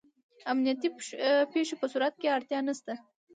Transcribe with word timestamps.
د 0.37 0.41
امنیتي 0.51 0.89
پېښو 1.53 1.75
په 1.81 1.85
صورت 1.93 2.13
کې 2.21 2.33
اړتیا 2.35 2.59
نشته. 2.67 2.93